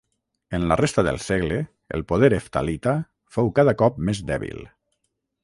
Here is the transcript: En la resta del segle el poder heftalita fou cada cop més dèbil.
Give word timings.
En 0.57 0.63
la 0.69 0.77
resta 0.79 1.03
del 1.07 1.19
segle 1.25 1.59
el 1.97 2.05
poder 2.13 2.31
heftalita 2.39 2.95
fou 3.37 3.53
cada 3.61 3.77
cop 3.83 4.03
més 4.09 4.25
dèbil. 4.33 4.67